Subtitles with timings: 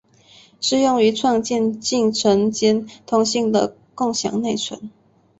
[0.59, 4.89] 适用于创建进程间通信的共享内存。